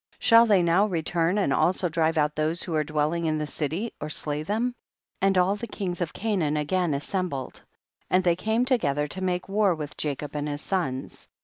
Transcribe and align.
shall 0.17 0.47
they 0.47 0.63
now 0.63 0.87
return 0.87 1.37
and 1.37 1.53
also 1.53 1.87
drive 1.87 2.17
out 2.17 2.33
those 2.33 2.63
who 2.63 2.73
are 2.73 2.83
dwelling 2.83 3.27
in 3.27 3.37
the 3.37 3.45
city 3.45 3.93
or 4.01 4.09
slay 4.09 4.41
them? 4.41 4.69
6. 4.69 4.75
And 5.21 5.37
all 5.37 5.55
the 5.55 5.67
kings 5.67 6.01
of 6.01 6.11
Canaan 6.11 6.57
again 6.57 6.95
assembled, 6.95 7.61
and 8.09 8.23
they 8.23 8.35
came 8.35 8.65
to 8.65 8.79
gether 8.79 9.05
to 9.07 9.23
make 9.23 9.47
war 9.47 9.75
with 9.75 9.97
Jacob 9.97 10.35
and 10.35 10.49
his 10.49 10.61
sons. 10.61 11.27